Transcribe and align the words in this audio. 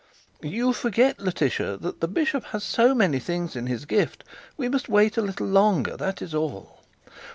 'You 0.41 0.73
forget, 0.73 1.19
Letitia, 1.19 1.77
that 1.77 2.01
the 2.01 2.07
bishop 2.07 2.45
has 2.45 2.63
so 2.63 2.95
many 2.95 3.19
things 3.19 3.55
in 3.55 3.67
his 3.67 3.85
gift. 3.85 4.23
We 4.57 4.67
must 4.67 4.89
wait 4.89 5.15
a 5.15 5.21
little 5.21 5.45
longer. 5.45 5.95
That 5.95 6.23
is 6.23 6.33
all.' 6.33 6.79